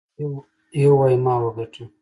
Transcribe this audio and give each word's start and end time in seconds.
يو 0.81 0.91
وايي 0.99 1.15
ما 1.23 1.33
وګاټه. 1.43 1.83